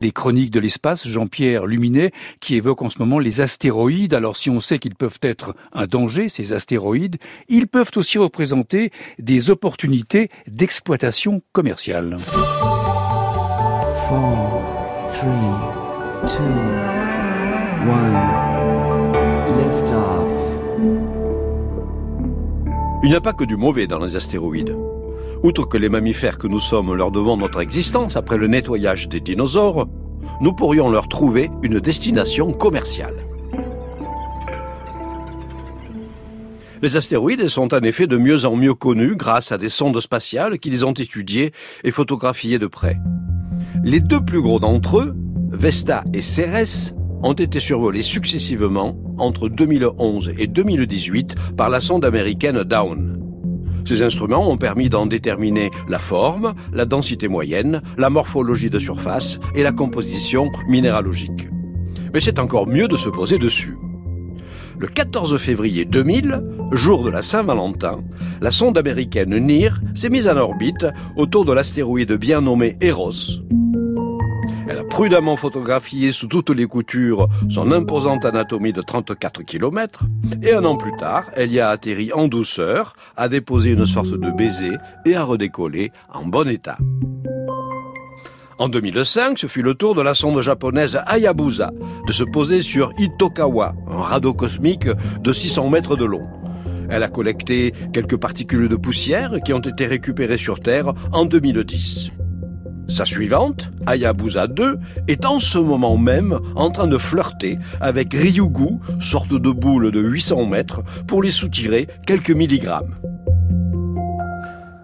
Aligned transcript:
les 0.00 0.12
chroniques 0.12 0.50
de 0.50 0.60
l'espace, 0.60 1.06
Jean-Pierre 1.06 1.66
Luminet, 1.66 2.12
qui 2.40 2.54
évoque 2.56 2.82
en 2.82 2.90
ce 2.90 2.98
moment 2.98 3.18
les 3.18 3.40
astéroïdes. 3.40 4.14
Alors 4.14 4.36
si 4.36 4.50
on 4.50 4.60
sait 4.60 4.78
qu'ils 4.78 4.94
peuvent 4.94 5.18
être 5.22 5.54
un 5.72 5.86
danger, 5.86 6.28
ces 6.28 6.52
astéroïdes, 6.52 7.16
ils 7.48 7.66
peuvent 7.66 7.90
aussi 7.96 8.18
représenter 8.18 8.90
des 9.18 9.50
opportunités 9.50 10.30
d'exploitation 10.46 11.42
commerciale. 11.52 12.16
Il 23.02 23.08
n'y 23.08 23.14
a 23.14 23.20
pas 23.20 23.32
que 23.32 23.44
du 23.44 23.56
mauvais 23.56 23.86
dans 23.86 23.98
les 23.98 24.16
astéroïdes. 24.16 24.76
Outre 25.42 25.66
que 25.66 25.78
les 25.78 25.88
mammifères 25.88 26.36
que 26.36 26.46
nous 26.46 26.60
sommes 26.60 26.94
leur 26.94 27.10
devant 27.10 27.38
notre 27.38 27.60
existence 27.60 28.16
après 28.16 28.36
le 28.36 28.46
nettoyage 28.46 29.08
des 29.08 29.20
dinosaures, 29.20 29.88
nous 30.42 30.52
pourrions 30.52 30.90
leur 30.90 31.08
trouver 31.08 31.50
une 31.62 31.80
destination 31.80 32.52
commerciale. 32.52 33.16
Les 36.82 36.96
astéroïdes 36.96 37.48
sont 37.48 37.72
en 37.74 37.80
effet 37.80 38.06
de 38.06 38.18
mieux 38.18 38.44
en 38.44 38.56
mieux 38.56 38.74
connus 38.74 39.16
grâce 39.16 39.50
à 39.50 39.58
des 39.58 39.68
sondes 39.70 40.00
spatiales 40.00 40.58
qui 40.58 40.70
les 40.70 40.84
ont 40.84 40.92
étudiés 40.92 41.52
et 41.84 41.90
photographiés 41.90 42.58
de 42.58 42.66
près. 42.66 42.98
Les 43.82 44.00
deux 44.00 44.20
plus 44.20 44.42
gros 44.42 44.60
d'entre 44.60 44.98
eux, 44.98 45.14
Vesta 45.50 46.04
et 46.12 46.22
Ceres, 46.22 46.94
ont 47.22 47.34
été 47.34 47.60
survolés 47.60 48.02
successivement 48.02 48.96
entre 49.18 49.48
2011 49.48 50.32
et 50.38 50.46
2018 50.46 51.34
par 51.56 51.70
la 51.70 51.80
sonde 51.80 52.04
américaine 52.04 52.62
Dawn. 52.62 53.19
Ces 53.84 54.02
instruments 54.02 54.50
ont 54.50 54.56
permis 54.56 54.88
d'en 54.88 55.06
déterminer 55.06 55.70
la 55.88 55.98
forme, 55.98 56.54
la 56.72 56.84
densité 56.84 57.28
moyenne, 57.28 57.82
la 57.98 58.10
morphologie 58.10 58.70
de 58.70 58.78
surface 58.78 59.38
et 59.54 59.62
la 59.62 59.72
composition 59.72 60.48
minéralogique. 60.68 61.48
Mais 62.12 62.20
c'est 62.20 62.38
encore 62.38 62.66
mieux 62.66 62.88
de 62.88 62.96
se 62.96 63.08
poser 63.08 63.38
dessus. 63.38 63.76
Le 64.78 64.88
14 64.88 65.36
février 65.36 65.84
2000, 65.84 66.42
jour 66.72 67.04
de 67.04 67.10
la 67.10 67.20
Saint-Valentin, 67.20 68.00
la 68.40 68.50
sonde 68.50 68.78
américaine 68.78 69.36
NIR 69.36 69.80
s'est 69.94 70.08
mise 70.08 70.26
en 70.26 70.36
orbite 70.36 70.86
autour 71.16 71.44
de 71.44 71.52
l'astéroïde 71.52 72.12
bien 72.12 72.40
nommé 72.40 72.78
Eros, 72.80 73.42
elle 74.70 74.78
a 74.78 74.84
prudemment 74.84 75.36
photographié 75.36 76.12
sous 76.12 76.28
toutes 76.28 76.50
les 76.50 76.66
coutures 76.66 77.26
son 77.48 77.72
imposante 77.72 78.24
anatomie 78.24 78.72
de 78.72 78.82
34 78.82 79.42
km, 79.42 80.04
et 80.42 80.52
un 80.54 80.64
an 80.64 80.76
plus 80.76 80.96
tard, 80.96 81.24
elle 81.34 81.50
y 81.50 81.58
a 81.58 81.70
atterri 81.70 82.12
en 82.12 82.28
douceur, 82.28 82.94
a 83.16 83.28
déposé 83.28 83.70
une 83.72 83.84
sorte 83.84 84.12
de 84.12 84.30
baiser 84.30 84.76
et 85.04 85.16
a 85.16 85.24
redécollé 85.24 85.90
en 86.12 86.24
bon 86.24 86.48
état. 86.48 86.78
En 88.58 88.68
2005, 88.68 89.40
ce 89.40 89.48
fut 89.48 89.62
le 89.62 89.74
tour 89.74 89.96
de 89.96 90.02
la 90.02 90.14
sonde 90.14 90.40
japonaise 90.40 91.00
Hayabusa 91.06 91.72
de 92.06 92.12
se 92.12 92.22
poser 92.22 92.62
sur 92.62 92.92
Itokawa, 92.96 93.74
un 93.88 94.00
radeau 94.02 94.34
cosmique 94.34 94.86
de 95.20 95.32
600 95.32 95.68
mètres 95.68 95.96
de 95.96 96.04
long. 96.04 96.28
Elle 96.90 97.02
a 97.02 97.08
collecté 97.08 97.72
quelques 97.92 98.18
particules 98.18 98.68
de 98.68 98.76
poussière 98.76 99.32
qui 99.44 99.52
ont 99.52 99.60
été 99.60 99.86
récupérées 99.86 100.38
sur 100.38 100.60
Terre 100.60 100.92
en 101.12 101.24
2010. 101.24 102.10
Sa 102.90 103.06
suivante, 103.06 103.70
Hayabusa 103.86 104.48
2, 104.48 104.76
est 105.06 105.24
en 105.24 105.38
ce 105.38 105.58
moment 105.58 105.96
même 105.96 106.40
en 106.56 106.72
train 106.72 106.88
de 106.88 106.98
flirter 106.98 107.56
avec 107.80 108.12
Ryugu, 108.12 108.80
sorte 109.00 109.32
de 109.32 109.50
boule 109.50 109.92
de 109.92 110.00
800 110.00 110.46
mètres, 110.46 110.82
pour 111.06 111.22
lui 111.22 111.30
soutirer 111.30 111.86
quelques 112.04 112.32
milligrammes. 112.32 112.96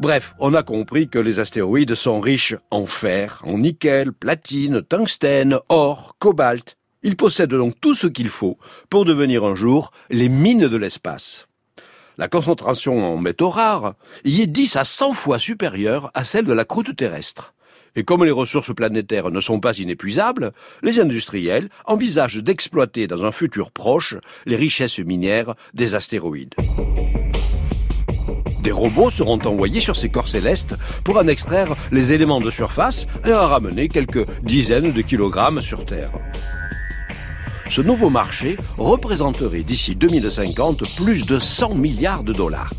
Bref, 0.00 0.34
on 0.38 0.54
a 0.54 0.62
compris 0.62 1.10
que 1.10 1.18
les 1.18 1.40
astéroïdes 1.40 1.94
sont 1.94 2.20
riches 2.20 2.56
en 2.70 2.86
fer, 2.86 3.42
en 3.44 3.58
nickel, 3.58 4.14
platine, 4.14 4.80
tungstène, 4.80 5.58
or, 5.68 6.16
cobalt. 6.18 6.78
Ils 7.02 7.16
possèdent 7.16 7.50
donc 7.50 7.74
tout 7.82 7.94
ce 7.94 8.06
qu'il 8.06 8.30
faut 8.30 8.56
pour 8.88 9.04
devenir 9.04 9.44
un 9.44 9.54
jour 9.54 9.90
les 10.08 10.30
mines 10.30 10.68
de 10.68 10.76
l'espace. 10.76 11.48
La 12.16 12.28
concentration 12.28 13.12
en 13.12 13.18
métaux 13.18 13.50
rares 13.50 13.92
y 14.24 14.40
est 14.40 14.46
10 14.46 14.76
à 14.76 14.84
100 14.84 15.12
fois 15.12 15.38
supérieure 15.38 16.10
à 16.14 16.24
celle 16.24 16.46
de 16.46 16.52
la 16.54 16.64
croûte 16.64 16.96
terrestre. 16.96 17.52
Et 17.96 18.04
comme 18.04 18.24
les 18.24 18.30
ressources 18.30 18.74
planétaires 18.74 19.30
ne 19.30 19.40
sont 19.40 19.60
pas 19.60 19.78
inépuisables, 19.78 20.52
les 20.82 21.00
industriels 21.00 21.68
envisagent 21.86 22.42
d'exploiter 22.42 23.06
dans 23.06 23.24
un 23.24 23.32
futur 23.32 23.70
proche 23.70 24.14
les 24.46 24.56
richesses 24.56 24.98
minières 25.00 25.54
des 25.74 25.94
astéroïdes. 25.94 26.54
Des 28.62 28.72
robots 28.72 29.10
seront 29.10 29.38
envoyés 29.46 29.80
sur 29.80 29.96
ces 29.96 30.10
corps 30.10 30.28
célestes 30.28 30.74
pour 31.02 31.16
en 31.16 31.26
extraire 31.26 31.74
les 31.90 32.12
éléments 32.12 32.40
de 32.40 32.50
surface 32.50 33.06
et 33.24 33.32
en 33.32 33.46
ramener 33.46 33.88
quelques 33.88 34.26
dizaines 34.42 34.92
de 34.92 35.02
kilogrammes 35.02 35.62
sur 35.62 35.86
Terre. 35.86 36.12
Ce 37.70 37.80
nouveau 37.80 38.10
marché 38.10 38.58
représenterait 38.76 39.62
d'ici 39.62 39.94
2050 39.94 40.96
plus 40.96 41.24
de 41.24 41.38
100 41.38 41.76
milliards 41.76 42.24
de 42.24 42.32
dollars. 42.32 42.74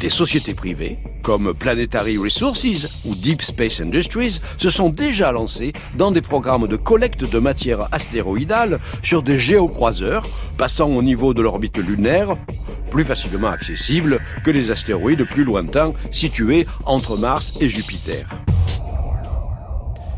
Des 0.00 0.10
sociétés 0.10 0.54
privées, 0.54 0.98
comme 1.30 1.54
Planetary 1.54 2.18
Resources 2.18 2.88
ou 3.04 3.14
Deep 3.14 3.42
Space 3.42 3.80
Industries, 3.80 4.40
se 4.58 4.68
sont 4.68 4.88
déjà 4.88 5.30
lancées 5.30 5.72
dans 5.96 6.10
des 6.10 6.22
programmes 6.22 6.66
de 6.66 6.74
collecte 6.74 7.22
de 7.22 7.38
matière 7.38 7.86
astéroïdale 7.92 8.80
sur 9.04 9.22
des 9.22 9.38
géocroiseurs 9.38 10.28
passant 10.56 10.88
au 10.88 11.04
niveau 11.04 11.32
de 11.32 11.40
l'orbite 11.40 11.78
lunaire, 11.78 12.36
plus 12.90 13.04
facilement 13.04 13.46
accessibles 13.46 14.18
que 14.42 14.50
les 14.50 14.72
astéroïdes 14.72 15.24
plus 15.24 15.44
lointains 15.44 15.92
situés 16.10 16.66
entre 16.84 17.16
Mars 17.16 17.52
et 17.60 17.68
Jupiter. 17.68 18.26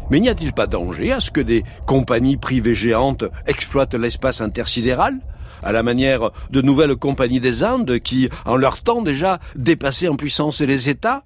Mais 0.08 0.18
n'y 0.18 0.30
a-t-il 0.30 0.54
pas 0.54 0.66
danger 0.66 1.12
à 1.12 1.20
ce 1.20 1.30
que 1.30 1.42
des 1.42 1.62
compagnies 1.84 2.38
privées 2.38 2.74
géantes 2.74 3.24
exploitent 3.46 3.96
l'espace 3.96 4.40
intersidéral? 4.40 5.18
À 5.62 5.72
la 5.72 5.82
manière 5.82 6.30
de 6.50 6.62
nouvelles 6.62 6.96
compagnies 6.96 7.40
des 7.40 7.64
Indes 7.64 7.98
qui, 8.00 8.28
en 8.44 8.56
leur 8.56 8.82
temps 8.82 9.02
déjà, 9.02 9.40
dépassaient 9.56 10.08
en 10.08 10.16
puissance 10.16 10.60
les 10.60 10.88
États 10.88 11.24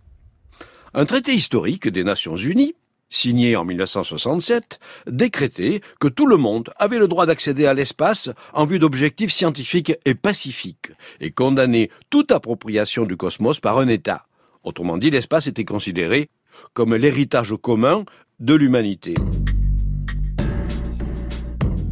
Un 0.94 1.04
traité 1.04 1.34
historique 1.34 1.88
des 1.88 2.04
Nations 2.04 2.37
Unies, 2.37 2.75
signé 3.09 3.56
en 3.56 3.64
1967, 3.64 4.81
décrétait 5.06 5.81
que 6.00 6.09
tout 6.09 6.26
le 6.26 6.37
monde 6.37 6.70
avait 6.76 6.98
le 6.98 7.09
droit 7.09 7.26
d'accéder 7.26 7.66
à 7.66 7.75
l'espace 7.75 8.31
en 8.53 8.64
vue 8.64 8.78
d'objectifs 8.78 9.32
scientifiques 9.32 9.94
et 10.04 10.14
pacifiques, 10.14 10.93
et 11.20 11.31
condamnait 11.31 11.91
toute 12.10 12.32
appropriation 12.32 13.04
du 13.04 13.16
cosmos 13.16 13.60
par 13.60 13.78
un 13.78 13.88
État. 13.88 14.26
Autrement 14.64 14.98
dit, 14.98 15.10
l'espace 15.10 15.47
était 15.47 15.64
considéré 15.64 16.28
comme 16.72 16.94
l'héritage 16.94 17.54
commun 17.60 18.04
de 18.41 18.54
l'humanité. 18.54 19.14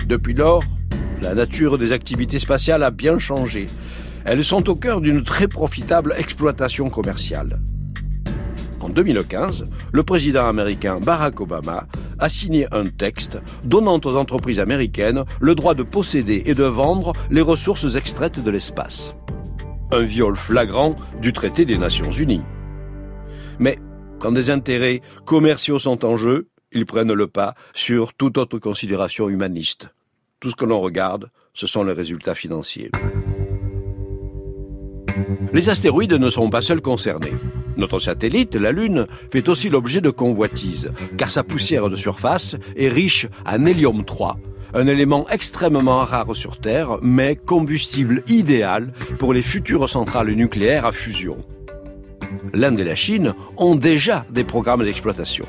Depuis 0.06 0.34
lors, 0.34 0.62
la 1.24 1.34
nature 1.34 1.78
des 1.78 1.92
activités 1.92 2.38
spatiales 2.38 2.82
a 2.82 2.90
bien 2.90 3.18
changé. 3.18 3.66
Elles 4.26 4.44
sont 4.44 4.68
au 4.68 4.74
cœur 4.74 5.00
d'une 5.00 5.24
très 5.24 5.48
profitable 5.48 6.14
exploitation 6.18 6.90
commerciale. 6.90 7.60
En 8.80 8.90
2015, 8.90 9.64
le 9.90 10.02
président 10.02 10.46
américain 10.46 11.00
Barack 11.00 11.40
Obama 11.40 11.86
a 12.18 12.28
signé 12.28 12.66
un 12.72 12.84
texte 12.84 13.38
donnant 13.64 13.98
aux 14.04 14.16
entreprises 14.16 14.60
américaines 14.60 15.24
le 15.40 15.54
droit 15.54 15.72
de 15.72 15.82
posséder 15.82 16.42
et 16.44 16.54
de 16.54 16.64
vendre 16.64 17.14
les 17.30 17.40
ressources 17.40 17.96
extraites 17.96 18.44
de 18.44 18.50
l'espace. 18.50 19.14
Un 19.92 20.02
viol 20.02 20.36
flagrant 20.36 20.94
du 21.22 21.32
traité 21.32 21.64
des 21.64 21.78
Nations 21.78 22.10
Unies. 22.10 22.42
Mais 23.58 23.78
quand 24.18 24.32
des 24.32 24.50
intérêts 24.50 25.00
commerciaux 25.24 25.78
sont 25.78 26.04
en 26.04 26.18
jeu, 26.18 26.48
ils 26.72 26.84
prennent 26.84 27.14
le 27.14 27.28
pas 27.28 27.54
sur 27.72 28.12
toute 28.12 28.36
autre 28.36 28.58
considération 28.58 29.30
humaniste. 29.30 29.88
Tout 30.44 30.50
ce 30.50 30.56
que 30.56 30.66
l'on 30.66 30.82
regarde, 30.82 31.30
ce 31.54 31.66
sont 31.66 31.84
les 31.84 31.94
résultats 31.94 32.34
financiers. 32.34 32.90
Les 35.54 35.70
astéroïdes 35.70 36.12
ne 36.12 36.28
sont 36.28 36.50
pas 36.50 36.60
seuls 36.60 36.82
concernés. 36.82 37.32
Notre 37.78 37.98
satellite, 37.98 38.54
la 38.54 38.70
Lune, 38.70 39.06
fait 39.32 39.48
aussi 39.48 39.70
l'objet 39.70 40.02
de 40.02 40.10
convoitises, 40.10 40.92
car 41.16 41.30
sa 41.30 41.44
poussière 41.44 41.88
de 41.88 41.96
surface 41.96 42.56
est 42.76 42.90
riche 42.90 43.26
en 43.46 43.64
hélium 43.64 44.04
3, 44.04 44.36
un 44.74 44.86
élément 44.86 45.26
extrêmement 45.30 46.00
rare 46.00 46.36
sur 46.36 46.58
Terre, 46.58 46.98
mais 47.00 47.36
combustible 47.36 48.22
idéal 48.26 48.92
pour 49.18 49.32
les 49.32 49.40
futures 49.40 49.88
centrales 49.88 50.30
nucléaires 50.32 50.84
à 50.84 50.92
fusion. 50.92 51.38
L'Inde 52.52 52.80
et 52.80 52.84
la 52.84 52.94
Chine 52.94 53.32
ont 53.56 53.76
déjà 53.76 54.26
des 54.28 54.44
programmes 54.44 54.84
d'exploitation. 54.84 55.46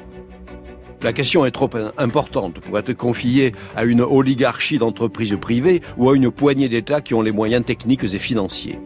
La 1.05 1.13
question 1.13 1.45
est 1.45 1.51
trop 1.51 1.69
importante 1.99 2.61
pour 2.61 2.79
être 2.79 2.91
confiée 2.93 3.51
à 3.75 3.83
une 3.83 4.01
oligarchie 4.01 4.79
d'entreprises 4.79 5.37
privées 5.39 5.81
ou 5.97 6.09
à 6.09 6.15
une 6.15 6.31
poignée 6.31 6.67
d'États 6.67 6.99
qui 6.99 7.13
ont 7.13 7.21
les 7.21 7.31
moyens 7.31 7.63
techniques 7.63 8.05
et 8.05 8.17
financiers. 8.17 8.79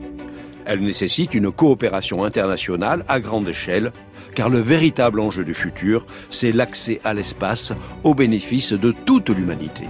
Elle 0.65 0.81
nécessite 0.81 1.33
une 1.33 1.49
coopération 1.49 2.25
internationale 2.25 3.05
à 3.07 3.21
grande 3.21 3.47
échelle, 3.47 3.93
car 4.35 4.49
le 4.49 4.59
véritable 4.59 5.21
enjeu 5.21 5.45
du 5.45 5.53
futur, 5.53 6.05
c'est 6.29 6.51
l'accès 6.51 6.99
à 7.05 7.13
l'espace 7.13 7.71
au 8.03 8.13
bénéfice 8.13 8.73
de 8.73 8.93
toute 9.05 9.29
l'humanité. 9.29 9.85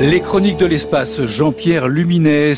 Les 0.00 0.20
chroniques 0.20 0.58
de 0.58 0.66
l'espace, 0.66 1.24
Jean-Pierre 1.24 1.88
Luminet. 1.88 2.54